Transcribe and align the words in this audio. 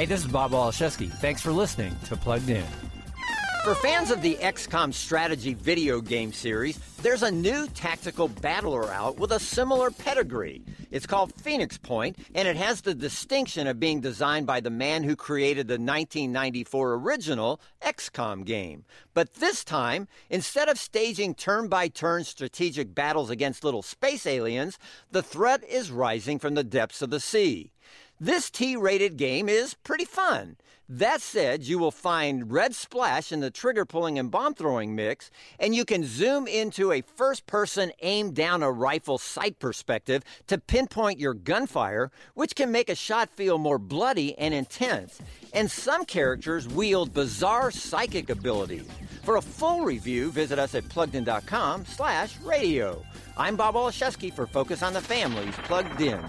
Hey, 0.00 0.06
this 0.06 0.24
is 0.24 0.28
Bob 0.28 0.52
Waliszewski. 0.52 1.12
Thanks 1.12 1.42
for 1.42 1.52
listening 1.52 1.94
to 2.06 2.16
Plugged 2.16 2.48
In. 2.48 2.64
For 3.64 3.74
fans 3.74 4.10
of 4.10 4.22
the 4.22 4.36
XCOM 4.36 4.94
strategy 4.94 5.52
video 5.52 6.00
game 6.00 6.32
series, 6.32 6.78
there's 7.02 7.22
a 7.22 7.30
new 7.30 7.66
tactical 7.66 8.26
battler 8.26 8.90
out 8.90 9.18
with 9.18 9.30
a 9.30 9.38
similar 9.38 9.90
pedigree. 9.90 10.62
It's 10.90 11.06
called 11.06 11.34
Phoenix 11.34 11.76
Point, 11.76 12.16
and 12.34 12.48
it 12.48 12.56
has 12.56 12.80
the 12.80 12.94
distinction 12.94 13.66
of 13.66 13.78
being 13.78 14.00
designed 14.00 14.46
by 14.46 14.60
the 14.60 14.70
man 14.70 15.02
who 15.02 15.14
created 15.16 15.68
the 15.68 15.74
1994 15.74 16.94
original 16.94 17.60
XCOM 17.82 18.46
game. 18.46 18.86
But 19.12 19.34
this 19.34 19.64
time, 19.64 20.08
instead 20.30 20.70
of 20.70 20.78
staging 20.78 21.34
turn 21.34 21.68
by 21.68 21.88
turn 21.88 22.24
strategic 22.24 22.94
battles 22.94 23.28
against 23.28 23.64
little 23.64 23.82
space 23.82 24.26
aliens, 24.26 24.78
the 25.10 25.22
threat 25.22 25.62
is 25.68 25.90
rising 25.90 26.38
from 26.38 26.54
the 26.54 26.64
depths 26.64 27.02
of 27.02 27.10
the 27.10 27.20
sea. 27.20 27.72
This 28.22 28.50
T 28.50 28.76
rated 28.76 29.16
game 29.16 29.48
is 29.48 29.72
pretty 29.72 30.04
fun. 30.04 30.56
That 30.90 31.22
said, 31.22 31.62
you 31.62 31.78
will 31.78 31.90
find 31.90 32.52
red 32.52 32.74
splash 32.74 33.32
in 33.32 33.40
the 33.40 33.50
trigger 33.50 33.86
pulling 33.86 34.18
and 34.18 34.30
bomb 34.30 34.52
throwing 34.52 34.94
mix, 34.94 35.30
and 35.58 35.74
you 35.74 35.86
can 35.86 36.04
zoom 36.04 36.46
into 36.46 36.92
a 36.92 37.00
first 37.00 37.46
person 37.46 37.92
aim 38.02 38.32
down 38.32 38.62
a 38.62 38.70
rifle 38.70 39.16
sight 39.16 39.58
perspective 39.58 40.22
to 40.48 40.58
pinpoint 40.58 41.18
your 41.18 41.32
gunfire, 41.32 42.10
which 42.34 42.54
can 42.54 42.70
make 42.70 42.90
a 42.90 42.94
shot 42.94 43.30
feel 43.30 43.56
more 43.56 43.78
bloody 43.78 44.36
and 44.36 44.52
intense. 44.52 45.18
And 45.54 45.70
some 45.70 46.04
characters 46.04 46.68
wield 46.68 47.14
bizarre 47.14 47.70
psychic 47.70 48.28
abilities. 48.28 48.86
For 49.22 49.36
a 49.36 49.42
full 49.42 49.86
review, 49.86 50.30
visit 50.30 50.58
us 50.58 50.74
at 50.74 50.84
pluggedin.com 50.90 51.86
slash 51.86 52.38
radio. 52.40 53.02
I'm 53.38 53.56
Bob 53.56 53.76
Waliszewski 53.76 54.30
for 54.34 54.46
Focus 54.46 54.82
on 54.82 54.92
the 54.92 55.00
Family's 55.00 55.56
Plugged 55.64 56.02
In. 56.02 56.20